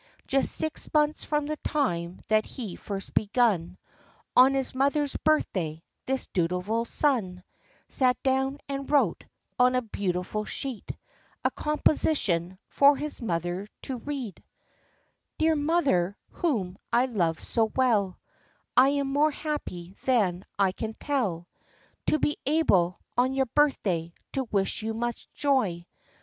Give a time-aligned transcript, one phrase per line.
[0.25, 3.77] Just six months from the time that he first begun,
[4.35, 7.43] On his mother's birthday, this dutiful son
[7.87, 9.23] Sat down and wrote,
[9.59, 10.89] on a beautiful sheet,
[11.45, 14.43] A composition, for his mother to read:—
[15.37, 18.17] "Dear Mother, whom I love so well,
[18.75, 21.47] I am more happy than I can tell,
[22.07, 25.85] To be able, on your birthday, to wish you much joy.